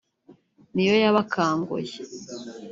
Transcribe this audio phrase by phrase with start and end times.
[0.73, 1.95] ni yo yabakanguye»